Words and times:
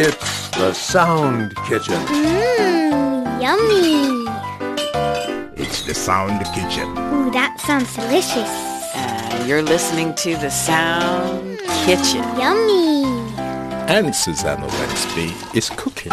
It's 0.00 0.48
the 0.50 0.72
Sound 0.74 1.56
Kitchen. 1.66 1.94
Mmm, 2.06 3.42
yummy. 3.42 4.30
It's 5.60 5.82
the 5.82 5.92
Sound 5.92 6.44
Kitchen. 6.54 6.88
Ooh, 7.12 7.32
that 7.32 7.58
sounds 7.58 7.96
delicious. 7.96 8.48
Uh, 8.94 9.44
you're 9.44 9.60
listening 9.60 10.14
to 10.14 10.36
the 10.36 10.50
Sound 10.50 11.58
Kitchen. 11.84 12.22
Yummy. 12.38 13.02
And 13.88 14.14
Susan 14.14 14.58
Owensby 14.58 15.56
is 15.56 15.68
cooking. 15.70 16.12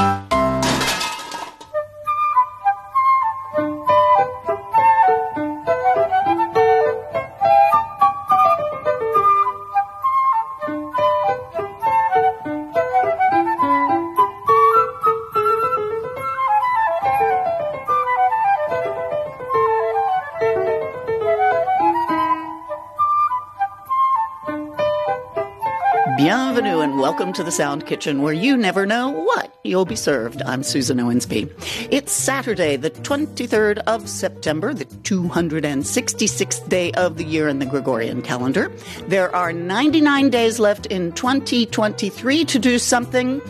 Bienvenue 26.18 26.80
and 26.80 26.98
welcome 26.98 27.34
to 27.34 27.44
the 27.44 27.52
Sound 27.52 27.88
Kitchen 27.88 28.22
where 28.22 28.32
you 28.32 28.56
never 28.56 28.86
know 28.86 29.10
what 29.10 29.54
you'll 29.66 29.84
be 29.84 29.98
served. 29.98 30.42
I'm 30.44 30.64
Susan 30.64 30.98
Owensby. 30.98 31.52
It's 31.92 32.14
Saturday, 32.14 32.78
the 32.78 32.92
23rd 32.92 33.80
of 33.80 34.08
September, 34.08 34.74
the 34.74 34.86
266th 34.86 36.70
day 36.70 36.94
of 36.94 37.18
the 37.18 37.26
year 37.26 37.50
in 37.50 37.60
the 37.60 37.66
Gregorian 37.66 38.22
calendar. 38.22 38.72
There 39.10 39.36
are 39.36 39.52
99 39.52 40.30
days 40.30 40.58
left 40.58 40.86
in 40.86 41.12
2023 41.12 42.46
to 42.46 42.60
do 42.60 42.80
something 42.80 43.42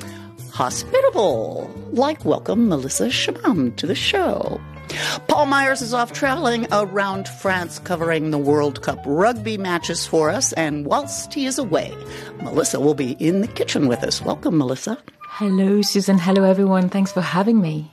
hospitable, 0.51 1.69
like 1.91 2.25
welcome 2.25 2.67
Melissa 2.67 3.09
Chemam 3.09 3.75
to 3.75 3.85
the 3.85 3.93
show. 3.93 4.59
Paul 5.27 5.47
Myers 5.47 5.81
is 5.81 5.93
off 5.93 6.13
traveling 6.13 6.67
around 6.71 7.27
France 7.27 7.79
covering 7.79 8.31
the 8.31 8.37
World 8.37 8.81
Cup 8.81 8.99
rugby 9.05 9.57
matches 9.57 10.05
for 10.05 10.29
us, 10.29 10.53
and 10.53 10.85
whilst 10.85 11.33
he 11.33 11.45
is 11.45 11.57
away, 11.57 11.93
Melissa 12.41 12.79
will 12.79 12.93
be 12.93 13.11
in 13.13 13.41
the 13.41 13.47
kitchen 13.47 13.87
with 13.87 14.03
us. 14.03 14.21
Welcome, 14.21 14.57
Melissa. 14.57 14.97
Hello, 15.37 15.81
Susan. 15.81 16.17
Hello, 16.17 16.43
everyone. 16.43 16.87
Thanks 16.87 17.11
for 17.11 17.19
having 17.19 17.59
me. 17.59 17.91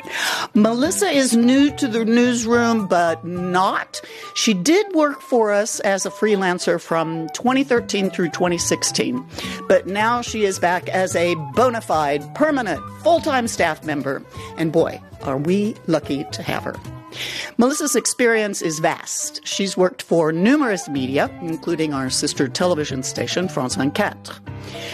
Melissa 0.54 1.08
is 1.08 1.34
new 1.34 1.74
to 1.74 1.88
the 1.88 2.04
newsroom, 2.04 2.86
but 2.86 3.24
not. 3.24 4.00
She 4.36 4.54
did 4.54 4.94
work 4.94 5.20
for 5.20 5.50
us 5.50 5.80
as 5.80 6.06
a 6.06 6.10
freelancer 6.10 6.80
from 6.80 7.28
2013 7.30 8.10
through 8.10 8.28
2016, 8.28 9.26
but 9.66 9.88
now 9.88 10.22
she 10.22 10.44
is 10.44 10.60
back 10.60 10.88
as 10.90 11.16
a 11.16 11.34
bona 11.56 11.80
fide, 11.80 12.32
permanent, 12.36 12.80
full 13.02 13.18
time 13.18 13.48
staff 13.48 13.84
member. 13.84 14.22
And 14.56 14.70
boy, 14.70 15.00
are 15.22 15.36
we 15.36 15.74
lucky 15.88 16.22
to 16.30 16.44
have 16.44 16.62
her. 16.62 16.76
Melissa's 17.58 17.96
experience 17.96 18.62
is 18.62 18.78
vast. 18.78 19.40
She's 19.46 19.76
worked 19.76 20.02
for 20.02 20.32
numerous 20.32 20.88
media, 20.88 21.30
including 21.42 21.92
our 21.92 22.10
sister 22.10 22.48
television 22.48 23.02
station, 23.02 23.48
France 23.48 23.74
24. 23.74 24.14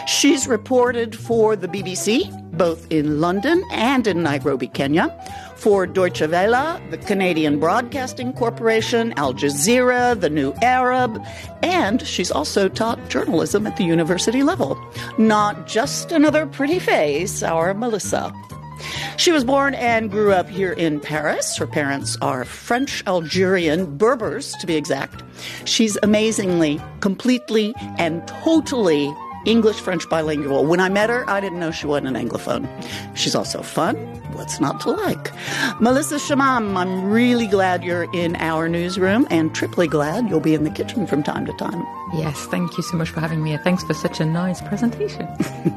She's 0.07 0.47
reported 0.47 1.17
for 1.17 1.57
the 1.57 1.69
BBC, 1.69 2.31
both 2.57 2.87
in 2.91 3.21
London 3.21 3.63
and 3.73 4.07
in 4.07 4.23
Nairobi, 4.23 4.67
Kenya, 4.69 5.09
for 5.57 5.87
Deutsche 5.87 6.23
Welle, 6.23 6.81
the 6.91 6.99
Canadian 6.99 7.59
Broadcasting 7.59 8.33
Corporation, 8.33 9.13
Al 9.17 9.35
Jazeera, 9.35 10.19
The 10.19 10.31
New 10.31 10.55
Arab, 10.63 11.21
and 11.63 12.07
she's 12.07 12.31
also 12.31 12.69
taught 12.69 13.09
journalism 13.09 13.67
at 13.67 13.77
the 13.77 13.85
university 13.85 14.43
level. 14.43 14.79
Not 15.19 15.67
just 15.67 16.13
another 16.13 16.47
pretty 16.47 16.79
face, 16.79 17.43
our 17.43 17.75
Melissa. 17.75 18.33
She 19.17 19.33
was 19.33 19.45
born 19.45 19.75
and 19.75 20.11
grew 20.11 20.33
up 20.33 20.49
here 20.49 20.73
in 20.73 21.01
Paris. 21.01 21.57
Her 21.57 21.67
parents 21.67 22.17
are 22.23 22.45
French 22.45 23.03
Algerian 23.07 23.97
Berbers, 23.97 24.53
to 24.61 24.67
be 24.67 24.77
exact. 24.77 25.23
She's 25.65 25.99
amazingly, 26.03 26.81
completely, 27.01 27.75
and 27.99 28.27
totally 28.29 29.15
English 29.45 29.81
French 29.81 30.09
bilingual. 30.09 30.65
When 30.67 30.81
I 30.81 30.89
met 30.89 31.11
her, 31.11 31.29
I 31.29 31.41
didn't 31.41 31.61
know 31.61 31.71
she 31.71 31.87
wasn't 31.87 32.17
an 32.17 32.29
Anglophone. 32.29 32.69
She's 33.17 33.35
also 33.35 33.63
fun. 33.63 33.97
What's 34.33 34.61
not 34.61 34.81
to 34.83 34.91
like? 34.91 35.33
Melissa 35.81 36.17
Chemam, 36.17 36.77
I'm 36.77 37.11
really 37.11 37.47
glad 37.47 37.83
you're 37.83 38.13
in 38.15 38.37
our 38.37 38.69
newsroom 38.69 39.27
and 39.31 39.55
triply 39.55 39.89
glad 39.89 40.29
you'll 40.29 40.41
be 40.41 40.55
in 40.55 40.65
the 40.65 40.71
kitchen 40.71 41.07
from 41.07 41.23
time 41.23 41.47
to 41.47 41.53
time. 41.55 41.85
Yes, 42.15 42.47
thank 42.47 42.77
you 42.77 42.83
so 42.83 42.97
much 42.97 43.11
for 43.11 43.21
having 43.21 43.43
me. 43.43 43.53
and 43.53 43.63
Thanks 43.65 43.83
for 43.85 43.95
such 43.95 44.21
a 44.21 44.25
nice 44.25 44.61
presentation. 44.63 45.27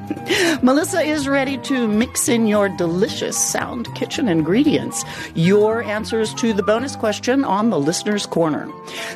Melissa 0.62 1.02
is 1.02 1.28
ready 1.28 1.58
to 1.60 1.88
mix 1.88 2.30
in 2.30 2.48
your 2.48 2.70
delicious 2.70 3.38
sound 3.38 3.94
kitchen 3.96 4.28
ingredients. 4.28 5.04
Your 5.34 5.84
answers 5.84 6.34
to 6.36 6.54
the 6.54 6.64
bonus 6.64 6.96
question 6.96 7.44
on 7.44 7.70
the 7.70 7.80
listener's 7.80 8.26
corner. 8.26 8.70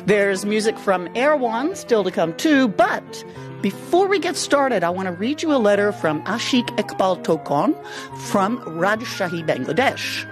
There's 0.04 0.44
music 0.44 0.78
from 0.78 1.08
Erwan 1.14 1.76
still 1.76 2.04
to 2.04 2.10
come 2.10 2.34
too, 2.36 2.68
but 2.68 3.24
before 3.62 4.06
we 4.06 4.18
get 4.18 4.36
started, 4.36 4.45
I 4.54 4.90
want 4.90 5.06
to 5.06 5.12
read 5.12 5.42
you 5.42 5.52
a 5.52 5.58
letter 5.58 5.92
from 5.92 6.22
Ashik 6.24 6.66
Eqbal 6.76 7.22
Tokon 7.24 7.74
from 8.28 8.58
Rajshahi, 8.60 9.46
Bangladesh. 9.46 10.24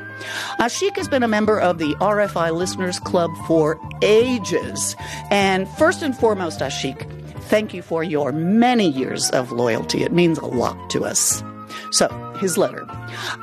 Ashik 0.60 0.96
has 0.96 1.08
been 1.08 1.22
a 1.22 1.28
member 1.28 1.58
of 1.60 1.78
the 1.78 1.94
RFI 1.96 2.54
Listeners 2.54 3.00
Club 3.00 3.30
for 3.46 3.78
ages. 4.02 4.94
And 5.30 5.68
first 5.70 6.02
and 6.02 6.16
foremost, 6.16 6.60
Ashik, 6.60 7.10
thank 7.44 7.74
you 7.74 7.82
for 7.82 8.04
your 8.04 8.30
many 8.32 8.88
years 8.88 9.30
of 9.30 9.50
loyalty. 9.52 10.02
It 10.02 10.12
means 10.12 10.38
a 10.38 10.46
lot 10.46 10.90
to 10.90 11.04
us. 11.04 11.42
So, 11.90 12.08
his 12.38 12.56
letter. 12.56 12.84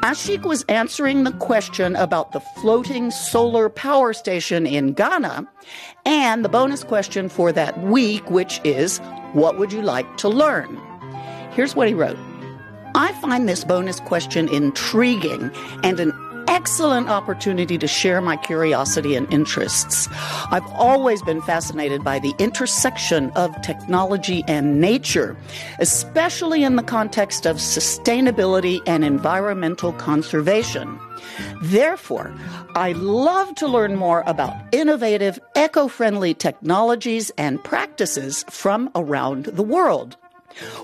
Ashik 0.03 0.43
was 0.43 0.63
answering 0.63 1.23
the 1.23 1.31
question 1.33 1.95
about 1.95 2.31
the 2.31 2.39
floating 2.39 3.11
solar 3.11 3.69
power 3.69 4.13
station 4.13 4.65
in 4.65 4.93
Ghana 4.93 5.47
and 6.05 6.45
the 6.45 6.49
bonus 6.49 6.83
question 6.83 7.29
for 7.29 7.51
that 7.51 7.81
week, 7.81 8.29
which 8.29 8.61
is 8.63 8.99
what 9.33 9.57
would 9.57 9.71
you 9.71 9.81
like 9.81 10.17
to 10.17 10.29
learn? 10.29 10.79
Here's 11.51 11.75
what 11.75 11.87
he 11.87 11.93
wrote 11.93 12.17
I 12.95 13.13
find 13.13 13.47
this 13.47 13.63
bonus 13.63 13.99
question 14.01 14.49
intriguing 14.49 15.51
and 15.83 15.99
an 15.99 16.11
excellent 16.61 17.09
opportunity 17.09 17.75
to 17.75 17.87
share 17.87 18.21
my 18.21 18.37
curiosity 18.37 19.15
and 19.15 19.25
interests. 19.33 20.07
I've 20.51 20.67
always 20.73 21.23
been 21.23 21.41
fascinated 21.41 22.03
by 22.03 22.19
the 22.19 22.35
intersection 22.37 23.31
of 23.31 23.59
technology 23.63 24.43
and 24.47 24.79
nature, 24.79 25.35
especially 25.79 26.63
in 26.63 26.75
the 26.75 26.83
context 26.83 27.47
of 27.47 27.55
sustainability 27.55 28.79
and 28.85 29.03
environmental 29.03 29.91
conservation. 29.93 30.99
Therefore, 31.63 32.31
I 32.75 32.91
love 32.91 33.55
to 33.55 33.67
learn 33.67 33.95
more 33.95 34.23
about 34.27 34.55
innovative, 34.71 35.39
eco 35.55 35.87
friendly 35.87 36.35
technologies 36.35 37.31
and 37.39 37.63
practices 37.63 38.45
from 38.51 38.91
around 38.93 39.45
the 39.45 39.63
world. 39.63 40.15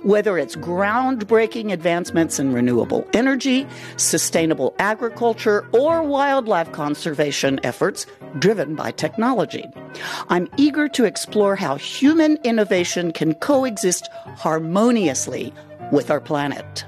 Whether 0.03 0.37
it's 0.37 0.55
groundbreaking 0.55 1.71
advancements 1.71 2.39
in 2.39 2.53
renewable 2.53 3.07
energy, 3.13 3.67
sustainable 3.97 4.75
agriculture, 4.79 5.67
or 5.71 6.03
wildlife 6.03 6.71
conservation 6.71 7.59
efforts 7.63 8.05
driven 8.39 8.75
by 8.75 8.91
technology. 8.91 9.65
I'm 10.29 10.49
eager 10.57 10.87
to 10.89 11.05
explore 11.05 11.55
how 11.55 11.75
human 11.77 12.37
innovation 12.43 13.11
can 13.11 13.33
coexist 13.35 14.09
harmoniously 14.35 15.53
with 15.91 16.11
our 16.11 16.21
planet. 16.21 16.85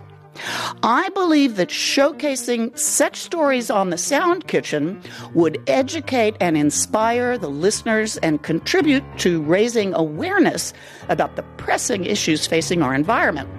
I 0.84 1.10
believe 1.10 1.56
that 1.56 1.70
showcasing 1.70 2.78
such 2.78 3.18
stories 3.18 3.70
on 3.70 3.90
the 3.90 3.98
Sound 3.98 4.48
Kitchen 4.48 5.02
would 5.34 5.62
educate 5.68 6.36
and 6.40 6.58
inspire 6.58 7.38
the 7.38 7.50
listeners 7.50 8.18
and 8.18 8.42
contribute 8.42 9.04
to 9.20 9.42
raising 9.44 9.94
awareness 9.94 10.74
about 11.10 11.36
the 11.36 11.44
pressing 11.58 12.06
issues 12.06 12.48
facing 12.48 12.82
our 12.82 12.94
environment. 12.96 13.50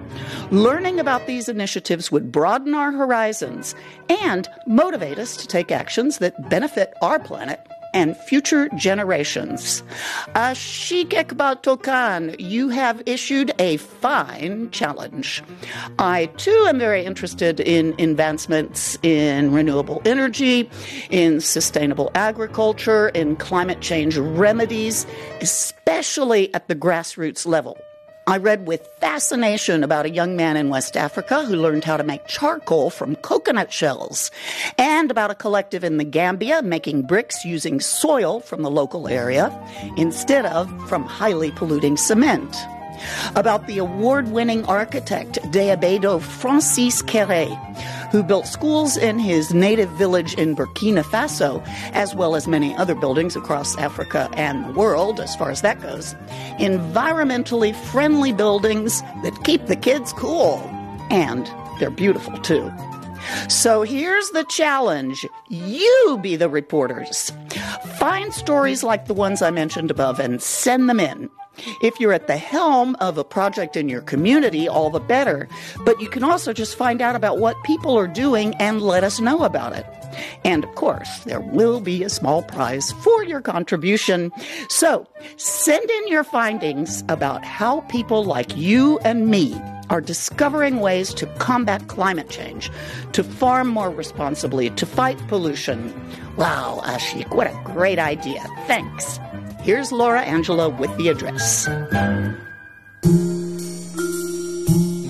Learning 0.51 0.99
about 0.99 1.27
these 1.27 1.47
initiatives 1.47 2.11
would 2.11 2.31
broaden 2.31 2.73
our 2.73 2.91
horizons 2.91 3.75
and 4.09 4.47
motivate 4.67 5.17
us 5.17 5.37
to 5.37 5.47
take 5.47 5.71
actions 5.71 6.17
that 6.17 6.49
benefit 6.49 6.93
our 7.01 7.19
planet 7.19 7.65
and 7.93 8.15
future 8.17 8.69
generations. 8.75 9.83
Ashik 10.35 11.09
Eqbal 11.09 11.61
Tokon, 11.61 12.35
you 12.39 12.69
have 12.69 13.01
issued 13.05 13.51
a 13.59 13.77
fine 13.77 14.69
challenge. 14.71 15.43
I 15.99 16.27
too 16.37 16.65
am 16.67 16.79
very 16.79 17.03
interested 17.03 17.59
in 17.59 17.93
advancements 17.99 18.97
in 19.03 19.51
renewable 19.51 20.01
energy, 20.05 20.69
in 21.09 21.41
sustainable 21.41 22.11
agriculture, 22.15 23.09
in 23.09 23.35
climate 23.35 23.81
change 23.81 24.17
remedies, 24.17 25.05
especially 25.41 26.53
at 26.53 26.67
the 26.67 26.75
grassroots 26.75 27.45
level. 27.45 27.77
I 28.27 28.37
read 28.37 28.67
with 28.67 28.85
fascination 28.99 29.83
about 29.83 30.05
a 30.05 30.09
young 30.09 30.35
man 30.35 30.55
in 30.55 30.69
West 30.69 30.95
Africa 30.95 31.43
who 31.43 31.55
learned 31.55 31.83
how 31.83 31.97
to 31.97 32.03
make 32.03 32.27
charcoal 32.27 32.91
from 32.91 33.15
coconut 33.15 33.73
shells, 33.73 34.29
and 34.77 35.09
about 35.09 35.31
a 35.31 35.35
collective 35.35 35.83
in 35.83 35.97
the 35.97 36.03
Gambia 36.03 36.61
making 36.61 37.01
bricks 37.03 37.43
using 37.43 37.79
soil 37.79 38.39
from 38.39 38.61
the 38.61 38.69
local 38.69 39.07
area 39.07 39.51
instead 39.97 40.45
of 40.45 40.69
from 40.87 41.03
highly 41.03 41.51
polluting 41.51 41.97
cement. 41.97 42.55
about 43.35 43.67
the 43.67 43.77
award 43.77 44.29
winning 44.31 44.63
architect 44.65 45.39
Diébédo 45.51 46.21
Francis 46.21 47.01
Kéré, 47.01 47.49
who 48.11 48.21
built 48.21 48.45
schools 48.45 48.97
in 48.97 49.17
his 49.17 49.53
native 49.53 49.89
village 49.91 50.33
in 50.35 50.55
Burkina 50.55 51.03
Faso, 51.03 51.65
as 51.93 52.13
well 52.13 52.35
as 52.35 52.47
many 52.47 52.75
other 52.75 52.93
buildings 52.93 53.35
across 53.35 53.77
Africa 53.77 54.29
and 54.33 54.65
the 54.65 54.73
world, 54.73 55.19
as 55.19 55.35
far 55.35 55.49
as 55.49 55.61
that 55.61 55.81
goes. 55.81 56.13
Environmentally 56.59 57.73
friendly 57.73 58.33
buildings 58.33 59.01
that 59.23 59.43
keep 59.43 59.65
the 59.67 59.75
kids 59.75 60.13
cool. 60.13 60.59
And 61.09 61.49
they're 61.79 61.89
beautiful 61.89 62.37
too. 62.39 62.71
So 63.47 63.83
here's 63.83 64.29
the 64.31 64.43
challenge. 64.45 65.25
You 65.49 66.19
be 66.21 66.35
the 66.35 66.49
reporters. 66.49 67.31
Find 67.97 68.33
stories 68.33 68.83
like 68.83 69.05
the 69.05 69.13
ones 69.13 69.41
I 69.41 69.51
mentioned 69.51 69.91
above 69.91 70.19
and 70.19 70.41
send 70.41 70.89
them 70.89 70.99
in. 70.99 71.29
If 71.81 71.99
you're 71.99 72.13
at 72.13 72.27
the 72.27 72.37
helm 72.37 72.95
of 72.99 73.17
a 73.17 73.23
project 73.23 73.75
in 73.75 73.89
your 73.89 74.01
community, 74.01 74.67
all 74.67 74.89
the 74.89 74.99
better. 74.99 75.47
But 75.85 76.01
you 76.01 76.09
can 76.09 76.23
also 76.23 76.53
just 76.53 76.75
find 76.75 77.01
out 77.01 77.15
about 77.15 77.39
what 77.39 77.61
people 77.63 77.97
are 77.97 78.07
doing 78.07 78.55
and 78.55 78.81
let 78.81 79.03
us 79.03 79.19
know 79.19 79.43
about 79.43 79.73
it. 79.73 79.85
And 80.43 80.63
of 80.63 80.75
course, 80.75 81.19
there 81.19 81.39
will 81.39 81.79
be 81.79 82.03
a 82.03 82.09
small 82.09 82.43
prize 82.43 82.91
for 83.03 83.23
your 83.23 83.41
contribution. 83.41 84.31
So 84.69 85.07
send 85.37 85.89
in 85.89 86.07
your 86.07 86.23
findings 86.23 87.03
about 87.09 87.45
how 87.45 87.81
people 87.81 88.23
like 88.23 88.55
you 88.55 88.99
and 88.99 89.27
me 89.27 89.59
are 89.89 90.01
discovering 90.01 90.79
ways 90.79 91.13
to 91.13 91.25
combat 91.37 91.87
climate 91.89 92.29
change, 92.29 92.71
to 93.11 93.23
farm 93.23 93.67
more 93.67 93.89
responsibly, 93.89 94.69
to 94.71 94.85
fight 94.85 95.17
pollution. 95.27 95.93
Wow, 96.37 96.81
Ashik, 96.85 97.35
what 97.35 97.47
a 97.47 97.61
great 97.65 97.99
idea. 97.99 98.41
Thanks. 98.67 99.19
Here's 99.63 99.91
Laura 99.91 100.21
Angela 100.21 100.69
with 100.69 100.95
the 100.97 101.09
address. 101.09 101.67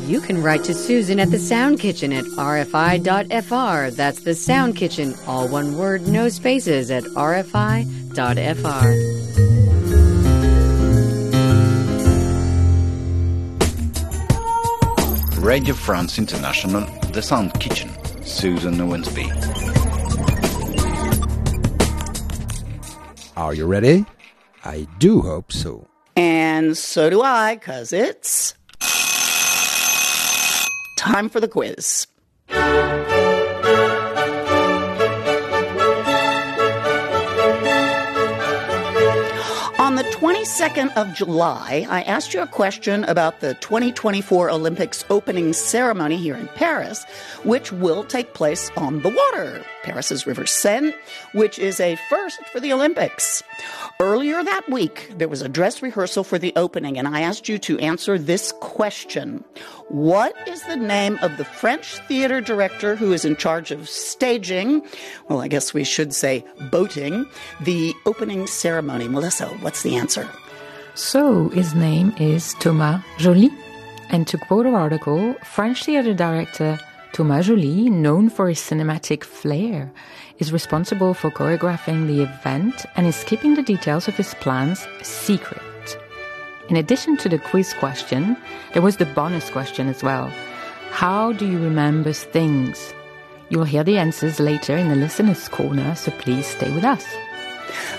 You 0.10 0.20
can 0.20 0.44
write 0.44 0.66
to 0.66 0.74
Susan 0.74 1.22
at 1.22 1.32
the 1.32 1.40
Sound 1.40 1.80
Kitchen 1.80 2.12
at 2.12 2.26
rfi.fr. 2.26 3.96
That's 3.96 4.20
the 4.24 4.36
Sound 4.36 4.76
Kitchen, 4.76 5.16
all 5.26 5.48
one 5.48 5.78
word, 5.78 6.06
no 6.06 6.28
spaces, 6.28 6.92
at 6.92 7.04
rfi.fr. 7.04 7.82
Radio 15.40 15.74
France 15.74 16.20
International, 16.20 16.82
The 17.14 17.22
Sound 17.22 17.58
Kitchen, 17.62 17.90
Susan 18.26 18.76
Owensby. 18.76 19.32
Are 23.38 23.54
you 23.54 23.66
ready? 23.66 24.06
I 24.64 24.88
do 25.00 25.22
hope 25.22 25.52
so. 25.52 25.88
And 26.16 26.78
so 26.78 27.10
do 27.10 27.22
I, 27.22 27.56
because 27.56 27.94
it's 27.94 28.54
time 30.98 31.30
for 31.30 31.40
the 31.40 31.48
quiz. 31.48 32.08
22nd 40.32 40.96
of 40.96 41.14
July, 41.14 41.86
I 41.90 42.04
asked 42.04 42.34
you 42.34 42.42
a 42.42 42.48
question 42.48 43.04
about 43.04 43.42
the 43.42 43.54
2024 43.56 44.50
Olympics 44.50 45.04
opening 45.10 45.52
ceremony 45.52 46.16
here 46.16 46.38
in 46.38 46.48
Paris, 46.56 47.04
which 47.44 47.74
will 47.74 48.06
take 48.06 48.34
place 48.34 48.72
on 48.78 49.02
the 49.02 49.10
water, 49.10 49.62
Paris's 49.84 50.26
River 50.26 50.46
Seine, 50.46 50.94
which 51.34 51.60
is 51.60 51.82
a 51.82 51.98
first 52.10 52.40
for 52.46 52.62
the 52.62 52.72
Olympics. 52.72 53.44
Earlier 54.00 54.42
that 54.42 54.70
week, 54.70 55.12
there 55.18 55.28
was 55.28 55.42
a 55.42 55.50
dress 55.50 55.82
rehearsal 55.82 56.24
for 56.24 56.40
the 56.40 56.54
opening, 56.56 56.98
and 56.98 57.10
I 57.10 57.22
asked 57.22 57.50
you 57.50 57.60
to 57.60 57.78
answer 57.80 58.18
this 58.18 58.54
question. 58.62 59.44
What 59.90 60.34
is 60.48 60.64
the 60.64 60.78
name 60.78 61.20
of 61.22 61.36
the 61.36 61.44
French 61.44 61.98
theater 62.08 62.40
director 62.40 62.96
who 62.96 63.12
is 63.12 63.26
in 63.26 63.36
charge 63.36 63.72
of 63.72 63.90
staging, 63.90 64.88
well, 65.28 65.42
I 65.42 65.50
guess 65.50 65.74
we 65.74 65.84
should 65.84 66.14
say 66.14 66.46
boating, 66.72 67.26
the 67.60 67.94
opening 68.06 68.48
ceremony? 68.48 69.10
Melissa, 69.10 69.48
what's 69.60 69.84
the 69.84 69.98
answer? 69.98 70.21
So 70.94 71.50
his 71.50 71.74
name 71.74 72.14
is 72.20 72.54
Thomas 72.56 73.02
Joly. 73.18 73.50
And 74.10 74.28
to 74.28 74.38
quote 74.38 74.66
our 74.66 74.76
article, 74.76 75.36
French 75.44 75.86
theater 75.86 76.14
director 76.14 76.78
Thomas 77.14 77.48
Joly, 77.48 77.90
known 77.90 78.30
for 78.30 78.50
his 78.50 78.60
cinematic 78.60 79.24
flair, 79.24 79.92
is 80.40 80.52
responsible 80.52 81.14
for 81.14 81.32
choreographing 81.32 82.08
the 82.08 82.24
event 82.24 82.86
and 82.96 83.08
is 83.08 83.24
keeping 83.24 83.56
the 83.56 83.62
details 83.62 84.08
of 84.08 84.18
his 84.18 84.34
plans 84.36 84.86
secret. 85.02 85.62
In 86.70 86.76
addition 86.76 87.16
to 87.18 87.30
the 87.30 87.40
quiz 87.40 87.74
question, 87.74 88.36
there 88.74 88.82
was 88.82 88.98
the 88.98 89.06
bonus 89.06 89.50
question 89.50 89.88
as 89.88 90.04
well. 90.04 90.32
How 90.92 91.32
do 91.32 91.48
you 91.48 91.60
remember 91.60 92.12
things? 92.12 92.94
You'll 93.50 93.66
hear 93.66 93.84
the 93.84 93.98
answers 93.98 94.40
later 94.40 94.76
in 94.76 94.90
the 94.90 94.96
listener's 94.96 95.48
corner, 95.50 95.96
so 95.96 96.12
please 96.12 96.48
stay 96.48 96.72
with 96.74 96.84
us. 96.84 97.06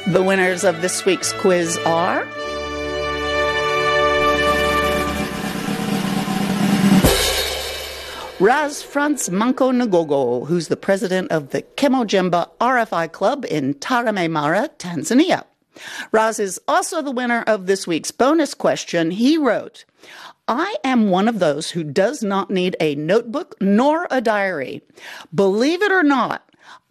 The 0.06 0.22
winners 0.22 0.64
of 0.64 0.82
this 0.82 1.04
week's 1.04 1.32
quiz 1.34 1.78
are. 1.86 2.26
Raz 8.42 8.82
Franz 8.82 9.30
Manco 9.30 9.70
Ngogo, 9.70 10.48
who's 10.48 10.66
the 10.66 10.76
president 10.76 11.30
of 11.30 11.50
the 11.50 11.62
Kemojemba 11.62 12.50
RFI 12.60 13.12
Club 13.12 13.44
in 13.44 13.74
Tarime 13.74 14.28
Mara, 14.28 14.68
Tanzania. 14.80 15.44
Raz 16.10 16.40
is 16.40 16.60
also 16.66 17.00
the 17.00 17.12
winner 17.12 17.44
of 17.46 17.66
this 17.66 17.86
week's 17.86 18.10
bonus 18.10 18.52
question. 18.52 19.12
He 19.12 19.38
wrote, 19.38 19.84
I 20.48 20.74
am 20.82 21.08
one 21.08 21.28
of 21.28 21.38
those 21.38 21.70
who 21.70 21.84
does 21.84 22.24
not 22.24 22.50
need 22.50 22.74
a 22.80 22.96
notebook 22.96 23.54
nor 23.60 24.08
a 24.10 24.20
diary. 24.20 24.82
Believe 25.32 25.80
it 25.80 25.92
or 25.92 26.02
not, 26.02 26.42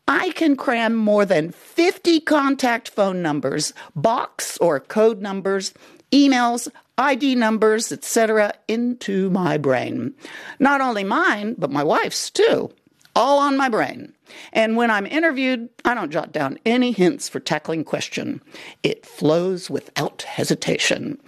I 0.08 0.30
can 0.30 0.56
cram 0.56 0.96
more 0.96 1.26
than 1.26 1.52
50 1.52 2.22
contact 2.22 2.88
phone 2.88 3.22
numbers, 3.22 3.74
box 3.94 4.58
or 4.60 4.80
code 4.80 5.22
numbers, 5.22 5.74
emails, 6.14 6.70
ID 7.02 7.36
numbers, 7.36 7.92
etc., 7.92 8.54
into 8.68 9.30
my 9.32 9.58
brain. 9.58 10.14
Not 10.60 10.80
only 10.80 11.04
mine, 11.04 11.56
but 11.58 11.72
my 11.72 11.84
wife's 11.84 12.30
too. 12.30 12.72
All 13.16 13.40
on 13.40 13.58
my 13.58 13.68
brain. 13.68 14.14
And 14.54 14.78
when 14.78 14.90
I'm 14.90 15.06
interviewed, 15.06 15.68
I 15.84 15.94
don't 15.94 16.12
jot 16.12 16.32
down 16.32 16.60
any 16.66 16.94
hints 16.94 17.28
for 17.28 17.42
tackling 17.42 17.84
question. 17.84 18.42
It 18.84 19.06
flows 19.06 19.70
without 19.70 20.22
hesitation. 20.22 21.20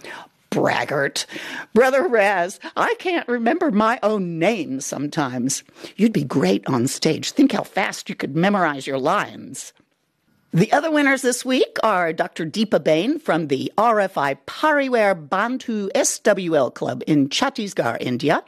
Braggart. 0.50 1.26
Brother 1.74 2.06
Raz, 2.06 2.60
I 2.76 2.94
can't 3.00 3.26
remember 3.26 3.72
my 3.72 3.98
own 4.04 4.38
name 4.38 4.80
sometimes. 4.80 5.64
You'd 5.96 6.12
be 6.12 6.24
great 6.24 6.64
on 6.68 6.86
stage. 6.86 7.32
Think 7.32 7.52
how 7.52 7.64
fast 7.64 8.08
you 8.08 8.14
could 8.14 8.36
memorize 8.36 8.86
your 8.86 8.98
lines. 8.98 9.72
The 10.54 10.70
other 10.70 10.88
winners 10.88 11.22
this 11.22 11.44
week 11.44 11.78
are 11.82 12.12
Dr. 12.12 12.46
Deepa 12.46 12.84
Bain 12.84 13.18
from 13.18 13.48
the 13.48 13.72
RFI 13.76 14.38
Pariware 14.46 15.28
Bantu 15.28 15.88
SWL 15.96 16.70
Club 16.72 17.02
in 17.08 17.28
Chhattisgarh, 17.28 17.96
India, 18.00 18.40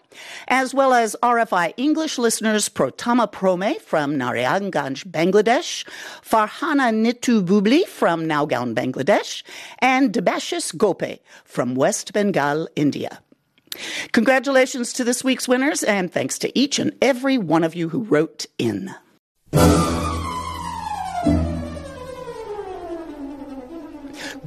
as 0.46 0.72
well 0.72 0.94
as 0.94 1.16
RFI 1.20 1.74
English 1.76 2.16
listeners 2.16 2.68
Protama 2.68 3.26
Prome 3.26 3.80
from 3.80 4.14
Narayanganj, 4.14 5.06
Bangladesh, 5.06 5.84
Farhana 6.22 6.94
Nitu 6.94 7.44
Bubli 7.44 7.84
from 7.84 8.26
Naugaon, 8.26 8.72
Bangladesh, 8.72 9.42
and 9.80 10.12
Debashis 10.12 10.76
Gope 10.76 11.18
from 11.44 11.74
West 11.74 12.12
Bengal, 12.12 12.68
India. 12.76 13.20
Congratulations 14.12 14.92
to 14.92 15.02
this 15.02 15.24
week's 15.24 15.48
winners, 15.48 15.82
and 15.82 16.12
thanks 16.12 16.38
to 16.38 16.56
each 16.56 16.78
and 16.78 16.92
every 17.02 17.36
one 17.36 17.64
of 17.64 17.74
you 17.74 17.88
who 17.88 18.04
wrote 18.04 18.46
in. 18.58 18.94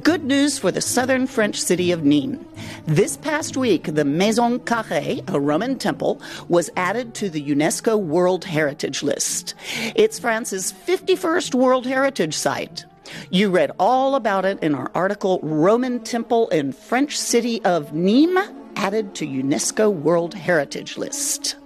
Good 0.02 0.24
news 0.24 0.56
for 0.56 0.70
the 0.70 0.80
southern 0.80 1.26
French 1.26 1.60
city 1.60 1.90
of 1.90 2.02
Nîmes. 2.02 2.42
This 2.86 3.16
past 3.16 3.56
week, 3.56 3.94
the 3.94 4.04
Maison 4.04 4.60
Carrée, 4.60 5.28
a 5.28 5.40
Roman 5.40 5.76
temple, 5.78 6.22
was 6.48 6.70
added 6.76 7.12
to 7.14 7.28
the 7.28 7.42
UNESCO 7.42 7.98
World 7.98 8.44
Heritage 8.44 9.02
List. 9.02 9.54
It's 9.96 10.18
France's 10.18 10.72
51st 10.72 11.54
World 11.54 11.86
Heritage 11.86 12.34
Site. 12.34 12.84
You 13.30 13.50
read 13.50 13.72
all 13.80 14.14
about 14.14 14.44
it 14.44 14.62
in 14.62 14.74
our 14.76 14.90
article 14.94 15.40
Roman 15.42 15.98
Temple 16.00 16.48
in 16.50 16.72
French 16.72 17.18
City 17.18 17.60
of 17.64 17.90
Nîmes, 17.90 18.54
added 18.76 19.14
to 19.16 19.26
UNESCO 19.26 19.92
World 19.92 20.34
Heritage 20.34 20.96
List. 20.96 21.56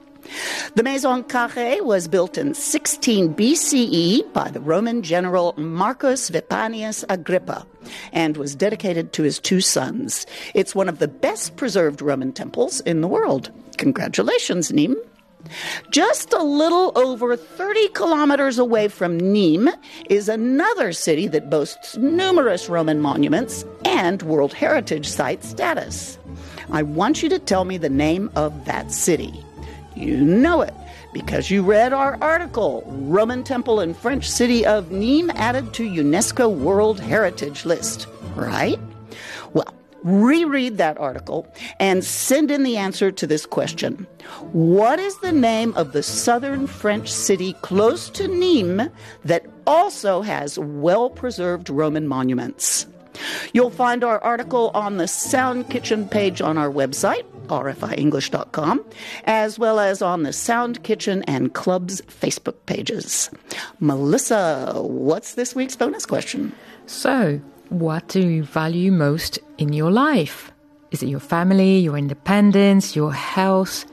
The 0.74 0.82
Maison 0.82 1.22
Carrée 1.24 1.80
was 1.82 2.08
built 2.08 2.36
in 2.36 2.54
16 2.54 3.34
BCE 3.34 4.32
by 4.32 4.50
the 4.50 4.60
Roman 4.60 5.02
general 5.02 5.54
Marcus 5.56 6.30
Vipsanius 6.30 7.04
Agrippa 7.08 7.66
and 8.12 8.36
was 8.36 8.54
dedicated 8.54 9.12
to 9.12 9.22
his 9.22 9.38
two 9.38 9.60
sons. 9.60 10.26
It's 10.54 10.74
one 10.74 10.88
of 10.88 10.98
the 10.98 11.08
best 11.08 11.56
preserved 11.56 12.02
Roman 12.02 12.32
temples 12.32 12.80
in 12.80 13.00
the 13.00 13.08
world. 13.08 13.50
Congratulations, 13.76 14.72
Nîmes. 14.72 14.96
Just 15.90 16.32
a 16.32 16.42
little 16.42 16.92
over 16.96 17.36
30 17.36 17.88
kilometers 17.88 18.58
away 18.58 18.88
from 18.88 19.20
Nîmes 19.20 19.74
is 20.08 20.28
another 20.28 20.92
city 20.92 21.26
that 21.28 21.50
boasts 21.50 21.96
numerous 21.98 22.68
Roman 22.68 23.00
monuments 23.00 23.64
and 23.84 24.22
World 24.22 24.54
Heritage 24.54 25.06
Site 25.06 25.44
status. 25.44 26.18
I 26.70 26.82
want 26.82 27.22
you 27.22 27.28
to 27.28 27.38
tell 27.38 27.64
me 27.64 27.76
the 27.76 27.90
name 27.90 28.30
of 28.36 28.64
that 28.64 28.90
city. 28.90 29.43
You 29.94 30.20
know 30.20 30.60
it 30.62 30.74
because 31.12 31.50
you 31.50 31.62
read 31.62 31.92
our 31.92 32.18
article 32.20 32.82
Roman 32.86 33.44
Temple 33.44 33.80
and 33.80 33.96
French 33.96 34.28
City 34.28 34.66
of 34.66 34.86
Nîmes 34.86 35.30
added 35.34 35.72
to 35.74 35.84
UNESCO 35.84 36.52
World 36.52 36.98
Heritage 36.98 37.64
List, 37.64 38.08
right? 38.34 38.78
Well, 39.52 39.72
reread 40.02 40.76
that 40.78 40.98
article 40.98 41.46
and 41.78 42.04
send 42.04 42.50
in 42.50 42.64
the 42.64 42.76
answer 42.76 43.12
to 43.12 43.26
this 43.26 43.46
question 43.46 44.06
What 44.52 44.98
is 44.98 45.16
the 45.18 45.32
name 45.32 45.72
of 45.74 45.92
the 45.92 46.02
southern 46.02 46.66
French 46.66 47.10
city 47.10 47.54
close 47.62 48.10
to 48.10 48.24
Nîmes 48.24 48.90
that 49.24 49.46
also 49.66 50.22
has 50.22 50.58
well 50.58 51.08
preserved 51.08 51.70
Roman 51.70 52.08
monuments? 52.08 52.86
You'll 53.52 53.70
find 53.70 54.02
our 54.02 54.18
article 54.24 54.72
on 54.74 54.96
the 54.96 55.06
Sound 55.06 55.70
Kitchen 55.70 56.08
page 56.08 56.40
on 56.40 56.58
our 56.58 56.68
website, 56.68 57.24
rfienglish.com, 57.44 58.84
as 59.24 59.58
well 59.58 59.78
as 59.78 60.02
on 60.02 60.22
the 60.22 60.32
Sound 60.32 60.82
Kitchen 60.82 61.22
and 61.24 61.54
Club's 61.54 62.00
Facebook 62.02 62.56
pages. 62.66 63.30
Melissa, 63.80 64.74
what's 64.76 65.34
this 65.34 65.54
week's 65.54 65.76
bonus 65.76 66.06
question? 66.06 66.52
So, 66.86 67.40
what 67.68 68.08
do 68.08 68.20
you 68.20 68.44
value 68.44 68.92
most 68.92 69.38
in 69.58 69.72
your 69.72 69.90
life? 69.90 70.50
Is 70.90 71.02
it 71.02 71.08
your 71.08 71.20
family, 71.20 71.78
your 71.78 71.96
independence, 71.96 72.94
your 72.94 73.12
health, 73.12 73.84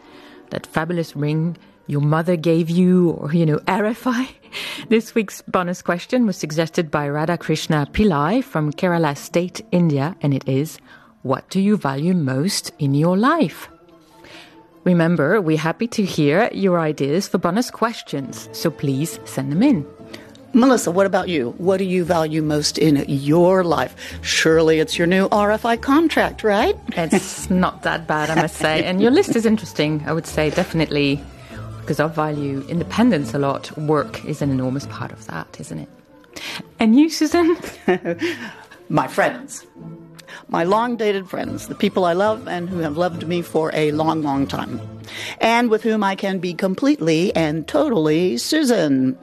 that 0.49 0.67
fabulous 0.67 1.15
ring 1.15 1.57
your 1.87 2.01
mother 2.01 2.35
gave 2.37 2.69
you, 2.69 3.11
or, 3.11 3.33
you 3.33 3.45
know, 3.45 3.57
RFI? 3.59 4.27
This 4.89 5.15
week's 5.15 5.41
bonus 5.43 5.81
question 5.81 6.25
was 6.25 6.35
suggested 6.35 6.91
by 6.91 7.07
Radhakrishna 7.07 7.89
Pillai 7.91 8.43
from 8.43 8.73
Kerala 8.73 9.17
State, 9.17 9.61
India, 9.71 10.13
and 10.21 10.33
it 10.33 10.45
is 10.45 10.77
What 11.23 11.47
do 11.49 11.61
you 11.61 11.77
value 11.77 12.15
most 12.15 12.71
in 12.79 12.95
your 12.95 13.15
life? 13.15 13.69
Remember, 14.83 15.39
we're 15.39 15.57
happy 15.57 15.87
to 15.89 16.03
hear 16.03 16.49
your 16.51 16.79
ideas 16.79 17.27
for 17.27 17.37
bonus 17.37 17.69
questions, 17.69 18.49
so 18.51 18.71
please 18.71 19.19
send 19.25 19.51
them 19.51 19.61
in. 19.61 19.85
Melissa, 20.53 20.89
what 20.89 21.05
about 21.05 21.29
you? 21.29 21.51
What 21.59 21.77
do 21.77 21.85
you 21.85 22.03
value 22.03 22.41
most 22.41 22.79
in 22.79 23.05
your 23.07 23.63
life? 23.63 23.95
Surely 24.23 24.79
it's 24.79 24.97
your 24.97 25.05
new 25.05 25.29
RFI 25.29 25.81
contract, 25.81 26.43
right? 26.43 26.75
It's 26.97 27.49
not 27.51 27.83
that 27.83 28.07
bad, 28.07 28.31
I 28.31 28.41
must 28.41 28.57
say. 28.57 28.83
And 28.83 28.99
your 28.99 29.11
list 29.11 29.35
is 29.35 29.45
interesting, 29.45 30.03
I 30.07 30.13
would 30.13 30.25
say, 30.25 30.49
definitely, 30.49 31.23
because 31.79 31.99
I 31.99 32.07
value 32.07 32.65
independence 32.67 33.35
a 33.35 33.39
lot. 33.39 33.77
Work 33.77 34.25
is 34.25 34.41
an 34.41 34.49
enormous 34.49 34.87
part 34.87 35.11
of 35.11 35.25
that, 35.27 35.59
isn't 35.59 35.77
it? 35.77 35.89
And 36.79 36.99
you, 36.99 37.09
Susan? 37.09 37.55
My 38.89 39.07
friends. 39.07 39.67
My 40.47 40.63
long 40.63 40.95
dated 40.95 41.29
friends, 41.29 41.67
the 41.67 41.75
people 41.75 42.05
I 42.05 42.13
love 42.13 42.47
and 42.47 42.69
who 42.69 42.79
have 42.79 42.97
loved 42.97 43.27
me 43.27 43.41
for 43.41 43.71
a 43.73 43.91
long, 43.91 44.21
long 44.21 44.47
time, 44.47 44.81
and 45.39 45.69
with 45.69 45.83
whom 45.83 46.03
I 46.03 46.15
can 46.15 46.39
be 46.39 46.53
completely 46.53 47.35
and 47.35 47.67
totally 47.67 48.37
Susan. 48.37 49.17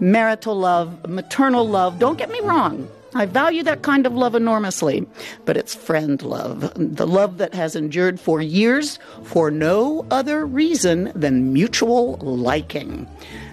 Marital 0.00 0.56
love, 0.56 1.08
maternal 1.08 1.68
love, 1.68 1.98
don't 1.98 2.18
get 2.18 2.30
me 2.30 2.40
wrong. 2.40 2.88
I 3.16 3.26
value 3.26 3.62
that 3.62 3.82
kind 3.82 4.06
of 4.06 4.14
love 4.14 4.34
enormously, 4.34 5.06
but 5.44 5.56
it's 5.56 5.72
friend 5.72 6.20
love, 6.22 6.72
the 6.74 7.06
love 7.06 7.38
that 7.38 7.54
has 7.54 7.76
endured 7.76 8.18
for 8.18 8.42
years 8.42 8.98
for 9.22 9.52
no 9.52 10.04
other 10.10 10.44
reason 10.44 11.12
than 11.14 11.52
mutual 11.52 12.16
liking. 12.16 13.06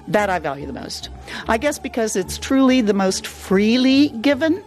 That 0.07 0.31
I 0.31 0.39
value 0.39 0.65
the 0.65 0.73
most. 0.73 1.09
I 1.47 1.59
guess 1.59 1.77
because 1.77 2.15
it's 2.15 2.39
truly 2.39 2.81
the 2.81 2.95
most 2.95 3.27
freely 3.27 4.09
given. 4.21 4.63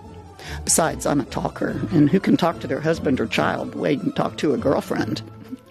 Besides, 0.65 1.07
I'm 1.07 1.21
a 1.21 1.25
talker, 1.25 1.81
and 1.93 2.09
who 2.09 2.21
can 2.21 2.37
talk 2.37 2.61
to 2.61 2.67
their 2.67 2.81
husband 2.81 3.21
or 3.21 3.27
child 3.27 3.73
the 3.73 3.79
way 3.79 3.93
you 3.93 4.01
can 4.01 4.13
talk 4.13 4.37
to 4.39 4.55
a 4.55 4.59
girlfriend? 4.59 5.23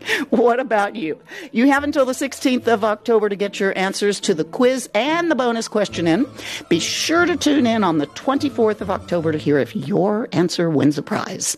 What 0.30 0.60
about 0.60 0.96
you? 0.96 1.20
You 1.52 1.68
have 1.68 1.84
until 1.84 2.06
the 2.06 2.14
16th 2.14 2.68
of 2.68 2.84
October 2.84 3.30
to 3.30 3.36
get 3.36 3.60
your 3.60 3.78
answers 3.78 4.20
to 4.22 4.34
the 4.34 4.44
quiz 4.44 4.90
and 4.94 5.30
the 5.30 5.36
bonus 5.36 5.68
question 5.68 6.08
in. 6.08 6.26
Be 6.70 6.80
sure 6.80 7.26
to 7.26 7.38
tune 7.38 7.66
in 7.68 7.84
on 7.84 8.00
the 8.00 8.08
24th 8.08 8.82
of 8.82 8.90
October 8.90 9.32
to 9.32 9.38
hear 9.38 9.58
if 9.58 9.76
your 9.76 10.28
answer 10.32 10.70
wins 10.70 10.98
a 10.98 11.02
prize. 11.02 11.58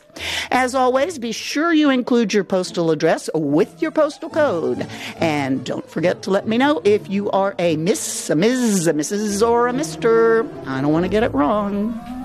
As 0.51 0.75
always, 0.75 1.17
be 1.17 1.31
sure 1.31 1.73
you 1.73 1.89
include 1.89 2.33
your 2.33 2.43
postal 2.43 2.91
address 2.91 3.29
with 3.33 3.81
your 3.81 3.91
postal 3.91 4.29
code. 4.29 4.87
And 5.17 5.65
don't 5.65 5.89
forget 5.89 6.21
to 6.23 6.31
let 6.31 6.47
me 6.47 6.57
know 6.57 6.81
if 6.83 7.09
you 7.09 7.29
are 7.31 7.55
a 7.59 7.77
Miss, 7.77 8.29
a 8.29 8.35
Ms., 8.35 8.87
a 8.87 8.93
Mrs., 8.93 9.47
or 9.47 9.67
a 9.67 9.73
Mr. 9.73 10.47
I 10.67 10.81
don't 10.81 10.93
want 10.93 11.05
to 11.05 11.09
get 11.09 11.23
it 11.23 11.33
wrong. 11.33 12.24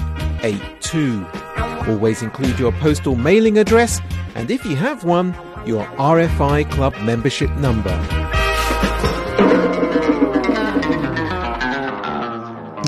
9682. 0.42 1.92
Always 1.92 2.22
include 2.22 2.58
your 2.58 2.72
postal 2.72 3.14
mailing 3.16 3.58
address 3.58 4.00
and 4.34 4.50
if 4.50 4.64
you 4.64 4.76
have 4.76 5.04
one, 5.04 5.34
your 5.66 5.84
RFI 6.14 6.70
Club 6.70 6.94
membership 7.02 7.50
number. 7.66 7.96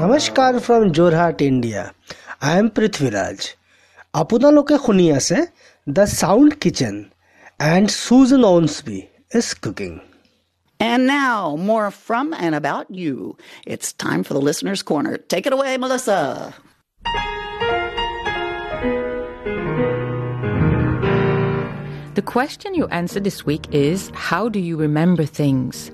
নমস্কাৰ 0.02 0.54
from 0.66 0.82
Jorhat 0.96 1.38
India 1.50 1.82
I 2.48 2.54
am 2.62 2.68
Prithviraj 2.76 3.38
আপোনালোকে 4.20 4.76
শুনি 4.84 5.06
আছে 5.18 5.38
the 5.96 6.04
চাউণ্ড 6.20 6.50
kitchen 6.62 6.94
and 7.72 7.88
চুজন 8.04 8.42
অউন্সবি 8.52 8.98
is 9.38 9.48
cooking 9.64 9.92
And 10.80 11.02
now, 11.22 11.56
more 11.70 11.88
from 12.06 12.26
and 12.44 12.54
about 12.54 12.86
you. 13.02 13.36
It's 13.66 13.88
time 14.06 14.22
for 14.26 14.32
the 14.34 14.44
Listener's 14.48 14.82
Corner. 14.90 15.14
Take 15.32 15.44
it 15.48 15.52
away, 15.52 15.72
Melissa. 15.76 16.20
The 22.15 22.21
question 22.21 22.75
you 22.75 22.85
answer 22.89 23.19
this 23.19 23.43
week 23.43 23.65
is 23.71 24.11
How 24.13 24.47
do 24.47 24.59
you 24.59 24.77
remember 24.77 25.25
things? 25.25 25.91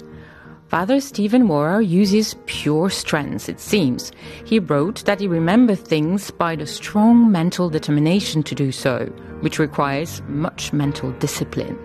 Father 0.68 1.00
Stephen 1.00 1.44
Moore 1.44 1.82
uses 1.82 2.36
pure 2.46 2.90
strength, 2.90 3.48
it 3.48 3.62
seems. 3.62 4.12
He 4.44 4.60
wrote 4.60 5.06
that 5.06 5.22
he 5.22 5.28
remembers 5.28 5.80
things 5.80 6.30
by 6.30 6.58
the 6.58 6.68
strong 6.68 7.32
mental 7.32 7.70
determination 7.70 8.44
to 8.44 8.54
do 8.54 8.74
so, 8.74 9.06
which 9.40 9.60
requires 9.60 10.22
much 10.28 10.74
mental 10.74 11.12
discipline. 11.14 11.80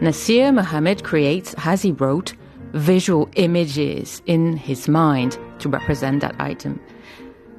Nasir 0.00 0.52
Muhammad 0.52 1.02
creates, 1.02 1.56
as 1.64 1.82
he 1.82 1.90
wrote, 1.90 2.34
visual 2.72 3.28
images 3.34 4.22
in 4.26 4.56
his 4.56 4.86
mind 4.86 5.36
to 5.58 5.68
represent 5.68 6.20
that 6.20 6.36
item. 6.38 6.80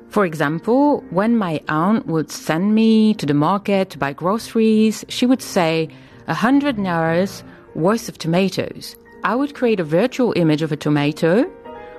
For 0.09 0.25
example, 0.25 1.03
when 1.11 1.37
my 1.37 1.61
aunt 1.67 2.07
would 2.07 2.31
send 2.31 2.73
me 2.73 3.13
to 3.13 3.27
the 3.27 3.35
market 3.35 3.91
to 3.91 3.99
buy 3.99 4.13
groceries, 4.13 5.05
she 5.07 5.27
would 5.27 5.41
say, 5.41 5.87
a 6.27 6.33
hundred 6.33 6.77
naras 6.77 7.43
worth 7.75 8.09
of 8.09 8.17
tomatoes. 8.17 8.95
I 9.23 9.35
would 9.35 9.53
create 9.53 9.79
a 9.79 9.83
virtual 9.83 10.33
image 10.35 10.63
of 10.63 10.71
a 10.71 10.77
tomato 10.77 11.45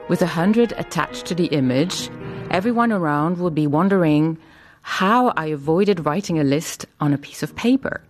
with 0.09 0.23
a 0.23 0.26
hundred 0.26 0.73
attached 0.73 1.26
to 1.26 1.37
the 1.37 1.47
image. 1.47 2.11
Everyone 2.50 2.90
around 2.90 3.38
would 3.38 3.55
be 3.55 3.69
wondering 3.69 4.38
how 4.83 5.29
I 5.37 5.47
avoided 5.47 6.05
writing 6.05 6.40
a 6.40 6.45
list 6.45 6.87
on 6.99 7.12
a 7.12 7.19
piece 7.19 7.45
of 7.45 7.55
paper. 7.55 8.02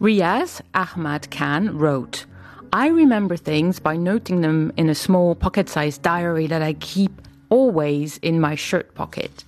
Riaz 0.00 0.60
Ahmad 0.74 1.30
Khan 1.30 1.78
wrote, 1.78 2.26
I 2.72 2.88
remember 2.88 3.36
things 3.36 3.78
by 3.78 3.96
noting 3.96 4.40
them 4.40 4.72
in 4.76 4.88
a 4.88 4.94
small 4.94 5.36
pocket 5.36 5.68
sized 5.68 6.02
diary 6.02 6.48
that 6.48 6.62
I 6.62 6.72
keep 6.72 7.27
always 7.50 8.18
in 8.18 8.40
my 8.40 8.54
shirt 8.54 8.94
pocket. 8.94 9.44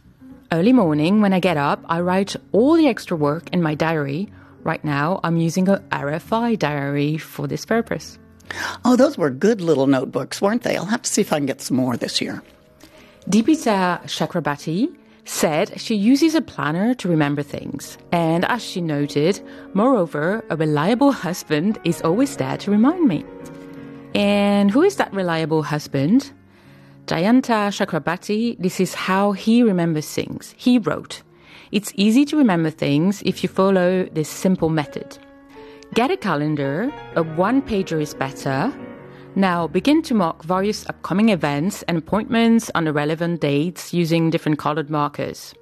Early 0.52 0.72
morning, 0.72 1.20
when 1.20 1.32
I 1.32 1.40
get 1.40 1.56
up, 1.56 1.84
I 1.88 2.00
write 2.00 2.34
all 2.52 2.74
the 2.74 2.88
extra 2.88 3.16
work 3.16 3.50
in 3.52 3.62
my 3.62 3.74
diary. 3.74 4.28
Right 4.64 4.84
now, 4.84 5.20
I'm 5.22 5.36
using 5.36 5.68
a 5.68 5.78
RFI 5.92 6.58
diary 6.58 7.18
for 7.18 7.46
this 7.46 7.64
purpose. 7.64 8.18
Oh, 8.84 8.96
those 8.96 9.16
were 9.16 9.30
good 9.30 9.60
little 9.60 9.86
notebooks, 9.86 10.42
weren't 10.42 10.62
they? 10.62 10.76
I'll 10.76 10.84
have 10.86 11.02
to 11.02 11.10
see 11.10 11.20
if 11.20 11.32
I 11.32 11.38
can 11.38 11.46
get 11.46 11.60
some 11.60 11.76
more 11.76 11.96
this 11.96 12.20
year. 12.20 12.42
Deepika 13.28 14.02
Chakrabarti 14.04 14.92
said 15.24 15.80
she 15.80 15.94
uses 15.94 16.34
a 16.34 16.40
planner 16.40 16.94
to 16.94 17.08
remember 17.08 17.42
things. 17.42 17.96
And 18.10 18.44
as 18.46 18.62
she 18.62 18.80
noted, 18.80 19.40
moreover, 19.72 20.44
a 20.50 20.56
reliable 20.56 21.12
husband 21.12 21.78
is 21.84 22.02
always 22.02 22.36
there 22.36 22.56
to 22.58 22.70
remind 22.70 23.06
me. 23.06 23.24
And 24.14 24.70
who 24.70 24.82
is 24.82 24.96
that 24.96 25.12
reliable 25.12 25.62
husband? 25.62 26.32
Jayanta 27.10 27.72
Chakrabarti, 27.74 28.56
this 28.60 28.78
is 28.78 28.94
how 28.94 29.32
he 29.32 29.64
remembers 29.64 30.08
things. 30.08 30.54
He 30.56 30.78
wrote, 30.78 31.22
It's 31.72 31.92
easy 31.96 32.24
to 32.26 32.36
remember 32.36 32.70
things 32.70 33.20
if 33.22 33.42
you 33.42 33.48
follow 33.48 34.04
this 34.12 34.28
simple 34.28 34.68
method. 34.68 35.18
Get 35.92 36.12
a 36.12 36.16
calendar, 36.16 36.92
a 37.16 37.24
one 37.24 37.62
pager 37.62 38.00
is 38.00 38.14
better. 38.14 38.72
Now 39.34 39.66
begin 39.66 40.02
to 40.02 40.14
mark 40.14 40.44
various 40.44 40.88
upcoming 40.88 41.30
events 41.30 41.82
and 41.88 41.98
appointments 41.98 42.70
on 42.76 42.84
the 42.84 42.92
relevant 42.92 43.40
dates 43.40 43.92
using 43.92 44.30
different 44.30 44.60
colored 44.60 44.88
markers. 44.88 45.52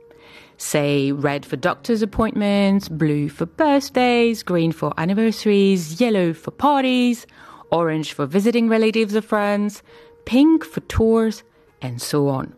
Say 0.58 1.12
red 1.12 1.46
for 1.46 1.56
doctor's 1.56 2.02
appointments, 2.02 2.90
blue 2.90 3.30
for 3.30 3.46
birthdays, 3.46 4.42
green 4.42 4.70
for 4.70 4.92
anniversaries, 4.98 5.98
yellow 5.98 6.34
for 6.34 6.50
parties, 6.50 7.26
orange 7.70 8.12
for 8.12 8.26
visiting 8.26 8.68
relatives 8.68 9.16
or 9.16 9.22
friends, 9.22 9.82
pink 10.28 10.62
for 10.62 10.80
tours, 10.80 11.42
and 11.80 12.02
so 12.02 12.28
on. 12.28 12.54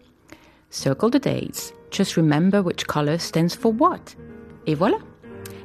Circle 0.71 1.11
the 1.11 1.21
dates. 1.21 1.73
Just 1.91 2.17
remember 2.17 2.62
which 2.62 2.89
color 2.89 3.17
stands 3.17 3.55
for 3.55 3.73
what. 3.73 4.12
Et 4.67 4.75
voila! 4.75 4.99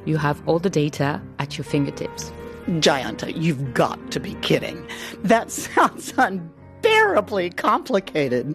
You 0.04 0.16
have 0.16 0.40
all 0.46 0.60
the 0.60 0.70
data 0.70 1.20
at 1.40 1.58
your 1.58 1.64
fingertips. 1.64 2.30
Jayanta, 2.68 3.36
you've 3.36 3.74
got 3.74 4.12
to 4.12 4.20
be 4.20 4.34
kidding. 4.34 4.86
That 5.24 5.50
sounds 5.64 6.14
unbearably 6.16 7.50
complicated. 7.50 8.54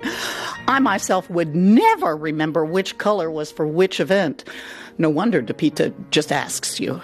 I 0.70 0.80
myself 0.80 1.30
would 1.30 1.54
never 1.54 2.16
remember 2.16 2.64
which 2.64 3.00
color 3.00 3.30
was 3.30 3.52
for 3.52 3.68
which 3.68 4.00
event. 4.00 4.46
No 4.98 5.10
wonder 5.10 5.42
Deepika 5.42 5.94
just 6.10 6.32
asks 6.32 6.80
you. 6.80 7.02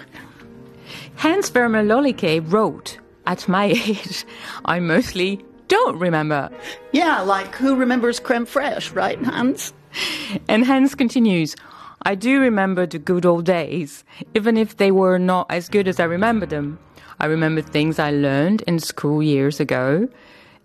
Hans 1.16 1.50
Verner 1.50 1.82
Lollike 1.82 2.50
wrote, 2.50 2.98
At 3.26 3.48
my 3.48 3.66
age, 3.86 4.24
I 4.64 4.80
mostly 4.80 5.44
don't 5.68 5.98
remember. 5.98 6.50
Yeah, 6.92 7.20
like 7.20 7.54
who 7.54 7.76
remembers 7.76 8.20
creme 8.20 8.46
fraiche, 8.46 8.94
right, 8.94 9.22
Hans? 9.22 9.72
And 10.48 10.64
Hans 10.64 10.94
continues, 10.94 11.56
I 12.02 12.14
do 12.14 12.40
remember 12.40 12.86
the 12.86 12.98
good 12.98 13.26
old 13.26 13.44
days, 13.44 14.04
even 14.34 14.56
if 14.56 14.76
they 14.76 14.90
were 14.90 15.18
not 15.18 15.46
as 15.50 15.68
good 15.68 15.88
as 15.88 16.00
I 16.00 16.04
remember 16.04 16.46
them. 16.46 16.78
I 17.20 17.26
remember 17.26 17.62
things 17.62 17.98
I 17.98 18.10
learned 18.10 18.62
in 18.62 18.78
school 18.78 19.22
years 19.22 19.58
ago, 19.60 20.08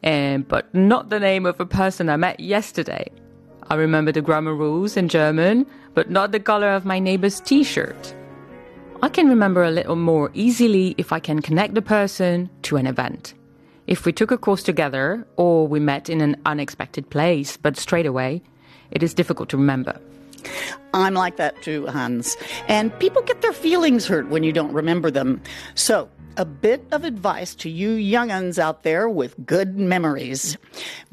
and 0.04 0.48
but 0.48 0.74
not 0.74 1.10
the 1.10 1.20
name 1.20 1.46
of 1.46 1.60
a 1.60 1.66
person 1.66 2.10
I 2.10 2.18
met 2.18 2.40
yesterday. 2.40 3.10
I 3.70 3.76
remember 3.76 4.12
the 4.12 4.22
grammar 4.22 4.54
rules 4.54 4.96
in 4.98 5.08
German, 5.10 5.66
but 5.94 6.12
not 6.12 6.32
the 6.32 6.40
color 6.40 6.70
of 6.70 6.86
my 6.86 7.00
neighbor's 7.00 7.40
t-shirt. 7.40 8.14
I 9.02 9.10
can 9.10 9.28
remember 9.28 9.64
a 9.64 9.72
little 9.72 9.96
more 9.96 10.32
easily 10.34 10.96
if 10.98 11.12
I 11.12 11.20
can 11.20 11.42
connect 11.42 11.74
the 11.74 11.82
person 11.82 12.50
to 12.64 12.78
an 12.78 12.88
event. 12.88 13.34
If 13.88 14.06
we 14.06 14.14
took 14.14 14.32
a 14.32 14.38
course 14.38 14.64
together 14.64 15.28
or 15.36 15.68
we 15.68 15.80
met 15.80 16.10
in 16.10 16.22
an 16.22 16.38
unexpected 16.46 17.10
place, 17.10 17.58
but 17.58 17.78
straight 17.78 18.06
away, 18.06 18.42
it 18.92 19.04
is 19.04 19.14
difficult 19.14 19.50
to 19.50 19.58
remember. 19.58 20.00
I'm 20.94 21.14
like 21.14 21.38
that 21.38 21.62
too, 21.64 21.88
Hans. 21.88 22.38
And 22.68 22.98
people 23.00 23.22
get 23.24 23.42
their 23.42 23.54
feelings 23.54 24.06
hurt 24.08 24.30
when 24.30 24.44
you 24.44 24.54
don't 24.54 24.74
remember 24.74 25.10
them. 25.10 25.42
So, 25.76 26.10
a 26.36 26.46
bit 26.46 26.84
of 26.92 27.04
advice 27.04 27.54
to 27.56 27.70
you 27.70 27.92
younguns 27.92 28.58
out 28.58 28.82
there 28.82 29.08
with 29.08 29.36
good 29.46 29.78
memories. 29.78 30.58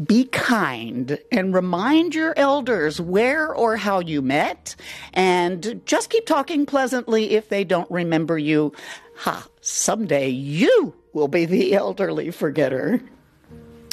Be 0.02 0.24
kind 0.24 1.18
and 1.30 1.52
remind 1.52 2.14
your 2.14 2.32
elders 2.38 3.00
where 3.00 3.54
or 3.54 3.76
how 3.76 4.00
you 4.00 4.22
met, 4.22 4.76
and 5.12 5.82
just 5.84 6.08
keep 6.08 6.24
talking 6.24 6.64
pleasantly 6.64 7.32
if 7.32 7.50
they 7.50 7.64
don't 7.64 7.90
remember 7.90 8.38
you. 8.38 8.72
Ha, 9.16 9.46
someday 9.60 10.30
you 10.30 10.94
will 11.12 11.28
be 11.28 11.44
the 11.44 11.74
elderly 11.82 12.30
forgetter. 12.30 13.00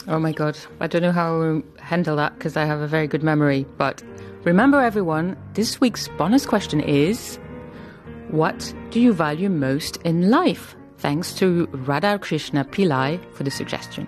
Oh 0.07 0.19
my 0.19 0.31
god, 0.31 0.57
I 0.79 0.87
don't 0.87 1.01
know 1.01 1.11
how 1.11 1.41
to 1.41 1.63
handle 1.79 2.15
that 2.15 2.37
because 2.37 2.55
I 2.55 2.63
have 2.65 2.79
a 2.79 2.87
very 2.87 3.07
good 3.07 3.23
memory. 3.23 3.65
But 3.77 4.01
remember, 4.43 4.79
everyone, 4.79 5.35
this 5.53 5.81
week's 5.81 6.07
bonus 6.17 6.45
question 6.45 6.79
is 6.79 7.37
What 8.29 8.73
do 8.91 9.01
you 9.01 9.11
value 9.13 9.49
most 9.49 9.97
in 10.03 10.29
life? 10.29 10.75
Thanks 10.99 11.33
to 11.35 11.67
Radha 11.71 12.19
Krishna 12.19 12.63
Pillai 12.65 13.19
for 13.33 13.43
the 13.43 13.51
suggestion. 13.51 14.07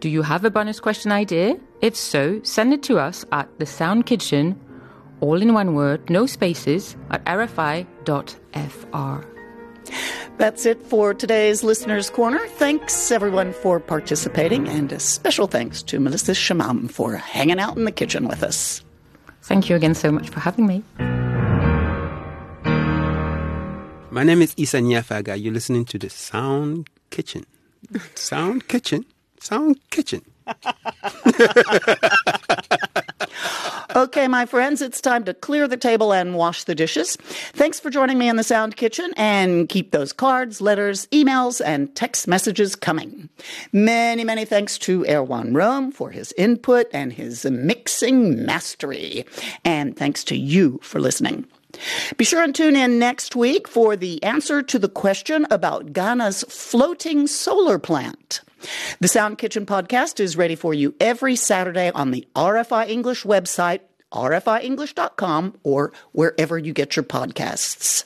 Do 0.00 0.08
you 0.08 0.22
have 0.22 0.44
a 0.44 0.50
bonus 0.50 0.80
question 0.80 1.12
idea? 1.12 1.56
If 1.80 1.96
so, 1.96 2.40
send 2.42 2.72
it 2.72 2.82
to 2.84 2.98
us 2.98 3.24
at 3.32 3.48
the 3.58 3.66
Sound 3.66 4.06
Kitchen, 4.06 4.60
all 5.20 5.40
in 5.40 5.54
one 5.54 5.74
word, 5.74 6.10
no 6.10 6.26
spaces, 6.26 6.96
at 7.10 7.24
rfi.fr. 7.24 7.86
That's 10.36 10.66
it 10.66 10.82
for 10.86 11.14
today's 11.14 11.62
Listener's 11.62 12.10
Corner. 12.10 12.40
Thanks 12.56 13.10
everyone 13.10 13.52
for 13.52 13.80
participating, 13.80 14.68
and 14.68 14.92
a 14.92 15.00
special 15.00 15.46
thanks 15.46 15.82
to 15.84 16.00
Melissa 16.00 16.32
Chemam 16.32 16.90
for 16.90 17.16
hanging 17.16 17.58
out 17.58 17.76
in 17.76 17.84
the 17.84 17.92
kitchen 17.92 18.28
with 18.28 18.42
us. 18.42 18.82
Thank 19.42 19.68
you 19.68 19.76
again 19.76 19.94
so 19.94 20.12
much 20.12 20.28
for 20.28 20.40
having 20.40 20.66
me. 20.66 20.82
My 24.10 24.24
name 24.24 24.42
is 24.42 24.54
Isa 24.56 24.78
Nyafaga. 24.78 25.40
You're 25.40 25.52
listening 25.52 25.84
to 25.86 25.98
the 25.98 26.10
Sound 26.10 26.88
Kitchen. 27.10 27.46
Sound 28.14 28.68
Kitchen. 28.68 29.04
Sound 29.40 29.78
Kitchen. 29.90 30.22
Okay, 33.98 34.28
my 34.28 34.46
friends, 34.46 34.80
it's 34.80 35.00
time 35.00 35.24
to 35.24 35.34
clear 35.34 35.66
the 35.66 35.76
table 35.76 36.12
and 36.12 36.36
wash 36.36 36.62
the 36.62 36.74
dishes. 36.76 37.16
Thanks 37.16 37.80
for 37.80 37.90
joining 37.90 38.16
me 38.16 38.28
in 38.28 38.36
the 38.36 38.44
Sound 38.44 38.76
Kitchen 38.76 39.12
and 39.16 39.68
keep 39.68 39.90
those 39.90 40.12
cards, 40.12 40.60
letters, 40.60 41.06
emails, 41.06 41.60
and 41.66 41.92
text 41.96 42.28
messages 42.28 42.76
coming. 42.76 43.28
Many, 43.72 44.22
many 44.22 44.44
thanks 44.44 44.78
to 44.78 45.02
Erwan 45.02 45.52
Rome 45.52 45.90
for 45.90 46.12
his 46.12 46.32
input 46.38 46.86
and 46.92 47.12
his 47.12 47.44
mixing 47.44 48.46
mastery. 48.46 49.26
And 49.64 49.96
thanks 49.96 50.22
to 50.24 50.36
you 50.36 50.78
for 50.80 51.00
listening. 51.00 51.44
Be 52.16 52.24
sure 52.24 52.44
and 52.44 52.54
tune 52.54 52.76
in 52.76 53.00
next 53.00 53.34
week 53.34 53.66
for 53.66 53.96
the 53.96 54.22
answer 54.22 54.62
to 54.62 54.78
the 54.78 54.88
question 54.88 55.44
about 55.50 55.92
Ghana's 55.92 56.44
floating 56.44 57.26
solar 57.26 57.80
plant. 57.80 58.42
The 59.00 59.08
Sound 59.08 59.38
Kitchen 59.38 59.66
podcast 59.66 60.18
is 60.18 60.36
ready 60.36 60.56
for 60.56 60.74
you 60.74 60.94
every 60.98 61.36
Saturday 61.36 61.90
on 61.92 62.10
the 62.10 62.26
RFI 62.34 62.88
English 62.88 63.24
website, 63.24 63.80
rfienglish.com, 64.12 65.58
or 65.62 65.92
wherever 66.12 66.58
you 66.58 66.72
get 66.72 66.96
your 66.96 67.04
podcasts. 67.04 68.04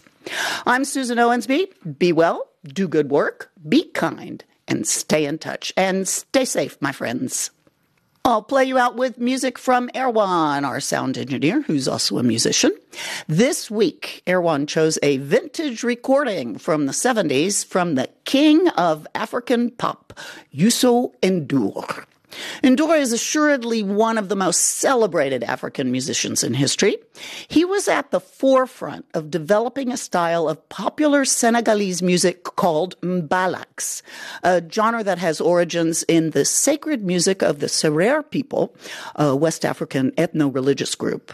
I'm 0.66 0.84
Susan 0.84 1.18
Owensby. 1.18 1.98
Be 1.98 2.12
well, 2.12 2.48
do 2.64 2.88
good 2.88 3.10
work, 3.10 3.50
be 3.68 3.84
kind, 3.90 4.44
and 4.68 4.86
stay 4.86 5.24
in 5.24 5.38
touch. 5.38 5.72
And 5.76 6.06
stay 6.06 6.44
safe, 6.44 6.76
my 6.80 6.92
friends. 6.92 7.50
I'll 8.24 8.42
play 8.42 8.64
you 8.64 8.78
out 8.78 8.94
with 8.94 9.18
music 9.18 9.58
from 9.58 9.88
Erwan, 9.96 10.64
our 10.64 10.78
sound 10.78 11.18
engineer, 11.18 11.62
who's 11.62 11.88
also 11.88 12.18
a 12.18 12.22
musician. 12.22 12.70
This 13.26 13.68
week, 13.68 14.22
Erwan 14.28 14.68
chose 14.68 14.96
a 15.02 15.16
vintage 15.16 15.82
recording 15.82 16.56
from 16.56 16.86
the 16.86 16.92
70s 16.92 17.66
from 17.66 17.96
the 17.96 18.08
king 18.24 18.68
of 18.70 19.08
African 19.16 19.70
pop, 19.72 20.12
Youssou 20.54 21.12
N'Dour. 21.20 22.04
N'Dour 22.62 22.98
is 22.98 23.12
assuredly 23.12 23.82
one 23.82 24.18
of 24.18 24.28
the 24.28 24.36
most 24.36 24.58
celebrated 24.58 25.42
African 25.44 25.90
musicians 25.90 26.42
in 26.42 26.54
history. 26.54 26.96
He 27.48 27.64
was 27.64 27.88
at 27.88 28.10
the 28.10 28.20
forefront 28.20 29.06
of 29.14 29.30
developing 29.30 29.92
a 29.92 29.96
style 29.96 30.48
of 30.48 30.68
popular 30.68 31.24
Senegalese 31.24 32.02
music 32.02 32.44
called 32.44 33.00
mbalax, 33.00 34.02
a 34.42 34.62
genre 34.70 35.04
that 35.04 35.18
has 35.18 35.40
origins 35.40 36.02
in 36.04 36.30
the 36.30 36.44
sacred 36.44 37.04
music 37.04 37.42
of 37.42 37.58
the 37.60 37.66
Serer 37.66 38.22
people, 38.22 38.74
a 39.16 39.36
West 39.36 39.64
African 39.64 40.10
ethno-religious 40.12 40.94
group. 40.94 41.32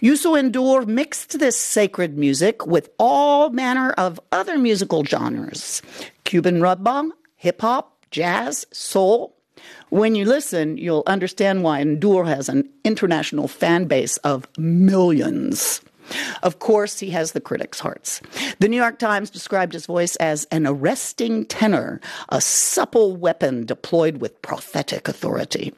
Youssou 0.00 0.40
N'Dour 0.40 0.86
mixed 0.86 1.38
this 1.38 1.58
sacred 1.58 2.16
music 2.16 2.66
with 2.66 2.90
all 2.98 3.50
manner 3.50 3.92
of 3.92 4.20
other 4.30 4.58
musical 4.58 5.04
genres 5.04 5.82
Cuban 6.24 6.60
rumba, 6.60 7.10
hip 7.36 7.60
hop, 7.60 8.06
jazz, 8.10 8.66
soul. 8.72 9.36
When 9.90 10.14
you 10.14 10.24
listen, 10.24 10.76
you'll 10.78 11.04
understand 11.06 11.62
why 11.62 11.82
N'Dour 11.82 12.26
has 12.26 12.48
an 12.48 12.68
international 12.84 13.48
fan 13.48 13.86
base 13.86 14.16
of 14.18 14.46
millions. 14.58 15.80
Of 16.42 16.58
course, 16.58 16.98
he 16.98 17.10
has 17.10 17.32
the 17.32 17.40
critics' 17.40 17.80
hearts. 17.80 18.20
The 18.58 18.68
New 18.68 18.76
York 18.76 18.98
Times 18.98 19.30
described 19.30 19.72
his 19.72 19.86
voice 19.86 20.16
as 20.16 20.46
an 20.46 20.66
arresting 20.66 21.46
tenor, 21.46 22.00
a 22.28 22.40
supple 22.40 23.16
weapon 23.16 23.64
deployed 23.64 24.20
with 24.20 24.42
prophetic 24.42 25.08
authority. 25.08 25.72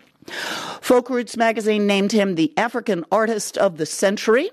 Folk 0.81 1.11
Roots 1.11 1.37
magazine 1.37 1.87
named 1.87 2.13
him 2.13 2.35
the 2.35 2.53
African 2.57 3.05
Artist 3.13 3.59
of 3.59 3.77
the 3.77 3.87
Century. 3.87 4.51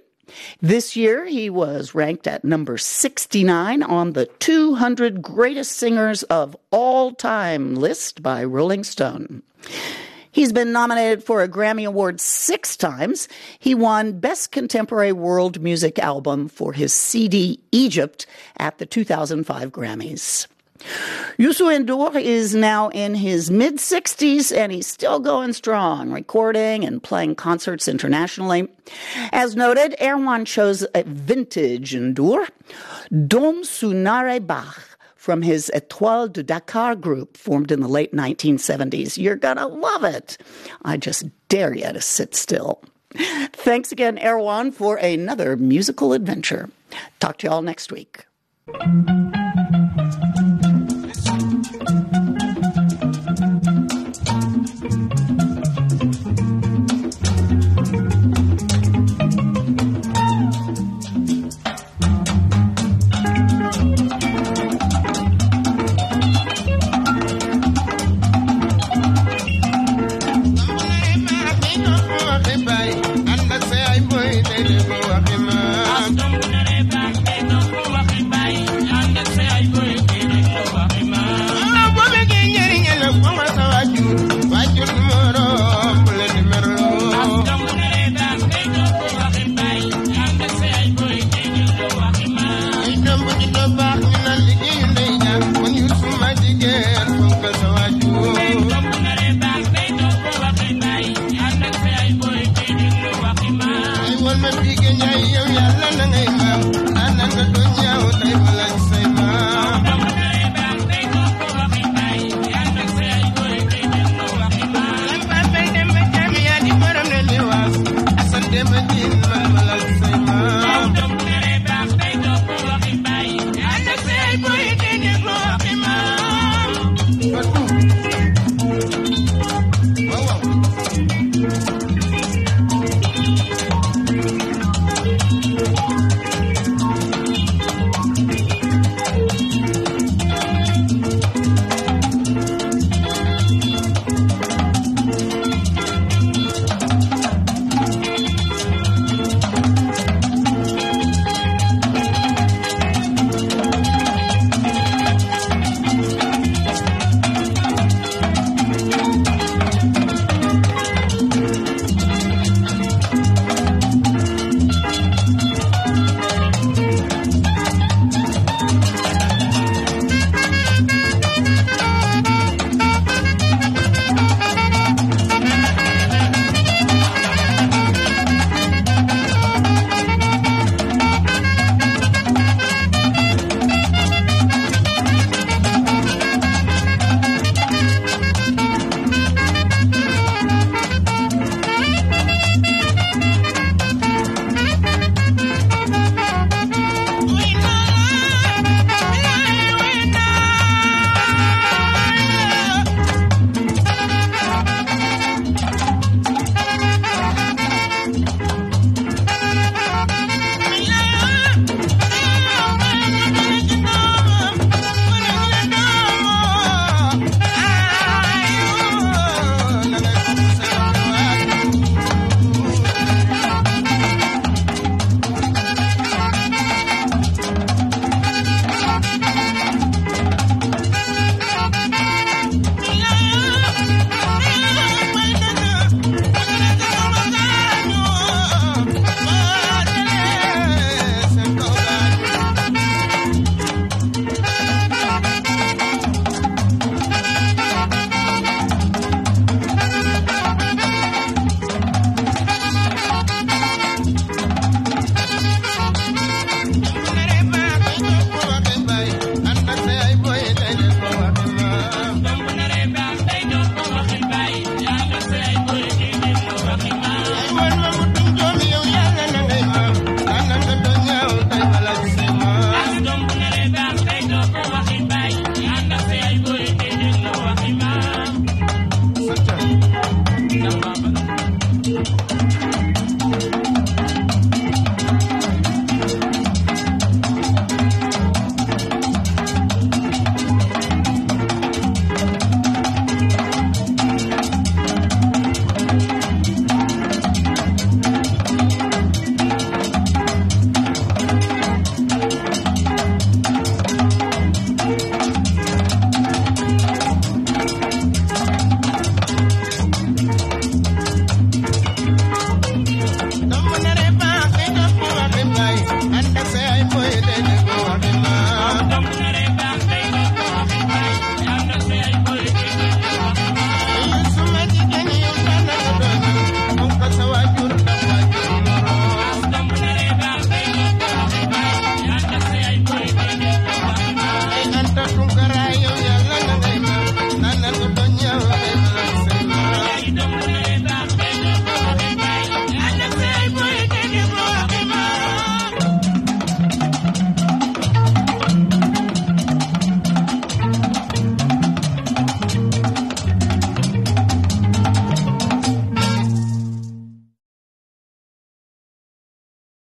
This 0.61 0.95
year, 0.95 1.25
he 1.25 1.49
was 1.49 1.95
ranked 1.95 2.27
at 2.27 2.43
number 2.43 2.77
69 2.77 3.83
on 3.83 4.13
the 4.13 4.25
200 4.39 5.21
greatest 5.21 5.73
singers 5.73 6.23
of 6.23 6.55
all 6.71 7.13
time 7.13 7.75
list 7.75 8.21
by 8.21 8.43
Rolling 8.43 8.83
Stone. 8.83 9.43
He's 10.33 10.53
been 10.53 10.71
nominated 10.71 11.23
for 11.23 11.43
a 11.43 11.49
Grammy 11.49 11.85
Award 11.85 12.21
six 12.21 12.77
times. 12.77 13.27
He 13.59 13.75
won 13.75 14.19
Best 14.19 14.51
Contemporary 14.51 15.11
World 15.11 15.61
Music 15.61 15.99
Album 15.99 16.47
for 16.47 16.71
his 16.71 16.93
CD 16.93 17.59
Egypt 17.73 18.25
at 18.57 18.77
the 18.77 18.85
2005 18.85 19.71
Grammys. 19.71 20.47
Youssou 21.37 21.85
N'Dour 21.85 22.21
is 22.21 22.53
now 22.55 22.89
in 22.89 23.15
his 23.15 23.49
mid 23.49 23.75
60s 23.75 24.55
and 24.55 24.71
he's 24.71 24.87
still 24.87 25.19
going 25.19 25.53
strong, 25.53 26.11
recording 26.11 26.83
and 26.85 27.01
playing 27.01 27.35
concerts 27.35 27.87
internationally. 27.87 28.67
As 29.31 29.55
noted, 29.55 29.95
Erwan 29.99 30.45
chose 30.45 30.85
a 30.93 31.03
vintage 31.03 31.93
N'Dour, 31.93 32.47
Dom 33.27 33.63
Sunare 33.63 34.45
Bach 34.45 34.97
from 35.15 35.43
his 35.43 35.69
Etoile 35.73 36.27
du 36.27 36.41
Dakar 36.41 36.95
group 36.95 37.37
formed 37.37 37.71
in 37.71 37.79
the 37.79 37.87
late 37.87 38.11
1970s. 38.11 39.17
You're 39.17 39.35
gonna 39.35 39.67
love 39.67 40.03
it. 40.03 40.37
I 40.83 40.97
just 40.97 41.25
dare 41.47 41.75
you 41.75 41.93
to 41.93 42.01
sit 42.01 42.33
still. 42.35 42.81
Thanks 43.53 43.91
again, 43.91 44.17
Erwan, 44.17 44.73
for 44.73 44.97
another 44.97 45.57
musical 45.57 46.13
adventure. 46.13 46.69
Talk 47.19 47.37
to 47.39 47.47
you 47.47 47.51
all 47.51 47.61
next 47.61 47.91
week. 47.91 48.25